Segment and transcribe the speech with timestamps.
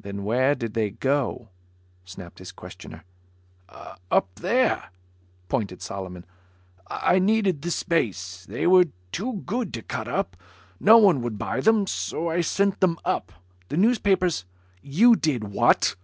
[0.00, 1.48] "Then where did they go?"
[2.04, 3.04] snapped his questioner.
[4.10, 4.90] "Up there,"
[5.48, 6.26] pointed Solomon.
[6.88, 8.44] "I needed the space.
[8.46, 10.36] They were too good to cut up.
[10.80, 11.86] No one would buy them.
[11.86, 13.30] So I sent them up.
[13.68, 14.44] The newspapers"
[14.98, 15.94] "You did what?"